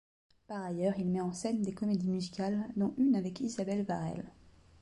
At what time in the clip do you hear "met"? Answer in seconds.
1.11-1.21